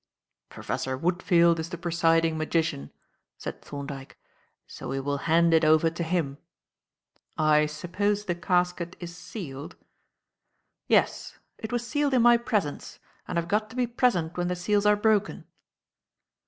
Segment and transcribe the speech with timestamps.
[0.49, 2.91] "Professor Woodfield is the presiding magician,"
[3.37, 4.17] said Thorndyke,
[4.65, 6.39] "so we will hand it over to him.
[7.37, 9.75] I suppose the casket is sealed?"
[10.87, 14.55] "Yes; it was sealed in my presence, and I've got to be present when the
[14.55, 15.45] seals are broken."